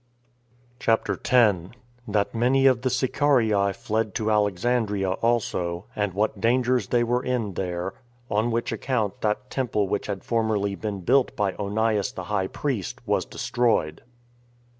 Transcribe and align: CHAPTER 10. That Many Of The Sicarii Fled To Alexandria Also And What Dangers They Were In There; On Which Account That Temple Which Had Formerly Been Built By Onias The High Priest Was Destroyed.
CHAPTER 0.79 1.15
10. 1.15 1.73
That 2.07 2.33
Many 2.33 2.65
Of 2.65 2.81
The 2.81 2.89
Sicarii 2.89 3.71
Fled 3.73 4.15
To 4.15 4.31
Alexandria 4.31 5.11
Also 5.11 5.85
And 5.95 6.13
What 6.15 6.41
Dangers 6.41 6.87
They 6.87 7.03
Were 7.03 7.23
In 7.23 7.53
There; 7.53 7.93
On 8.27 8.49
Which 8.49 8.71
Account 8.71 9.21
That 9.21 9.51
Temple 9.51 9.87
Which 9.87 10.07
Had 10.07 10.23
Formerly 10.23 10.73
Been 10.73 11.01
Built 11.01 11.35
By 11.35 11.53
Onias 11.53 12.13
The 12.13 12.23
High 12.33 12.47
Priest 12.47 12.99
Was 13.05 13.25
Destroyed. 13.25 14.01